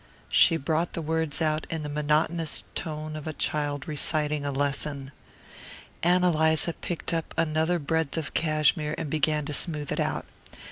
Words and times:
She 0.29 0.57
brought 0.57 0.93
the 0.93 1.01
words 1.03 1.43
out 1.43 1.67
in 1.69 1.83
the 1.83 1.87
monotonous 1.87 2.63
tone 2.73 3.15
of 3.15 3.27
a 3.27 3.33
child 3.33 3.87
reciting 3.87 4.43
a 4.43 4.49
lesson. 4.49 5.11
Ann 6.01 6.23
Eliza 6.23 6.73
picked 6.73 7.13
up 7.13 7.35
another 7.37 7.77
breadth 7.77 8.17
of 8.17 8.33
cashmere 8.33 8.95
and 8.97 9.11
began 9.11 9.45
to 9.45 9.53
smooth 9.53 9.91
it 9.91 9.99
out. 9.99 10.25